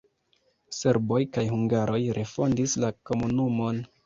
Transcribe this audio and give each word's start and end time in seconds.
Serboj 0.77 1.19
kaj 1.37 1.43
hungaroj 1.51 2.01
refondis 2.19 2.75
la 2.87 2.91
komunumon. 3.13 3.85